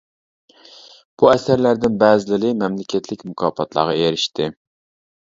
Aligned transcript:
بۇ 1.23 1.27
ئەسەرلەردىن 1.33 1.99
بەزىلىرى 2.03 2.53
مەملىكەتلىك 2.61 3.21
مۇكاپاتلارغا 3.33 3.93
ئېرىشتى. 3.99 4.49